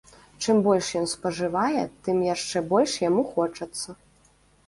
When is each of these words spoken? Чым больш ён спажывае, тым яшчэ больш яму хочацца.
Чым 0.43 0.61
больш 0.67 0.87
ён 0.99 1.03
спажывае, 1.09 1.83
тым 2.07 2.17
яшчэ 2.29 2.63
больш 2.71 2.95
яму 3.05 3.27
хочацца. 3.35 3.89